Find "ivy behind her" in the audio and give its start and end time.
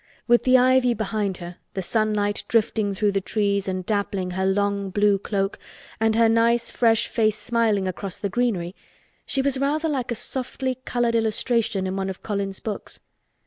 0.57-1.57